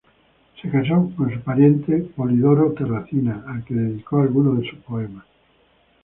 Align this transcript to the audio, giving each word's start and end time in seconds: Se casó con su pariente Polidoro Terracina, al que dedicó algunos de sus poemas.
Se 0.59 0.67
casó 0.67 1.11
con 1.15 1.31
su 1.31 1.41
pariente 1.41 1.99
Polidoro 2.15 2.73
Terracina, 2.73 3.43
al 3.47 3.63
que 3.63 3.75
dedicó 3.75 4.21
algunos 4.21 4.59
de 4.59 4.67
sus 4.67 4.79
poemas. 4.79 5.25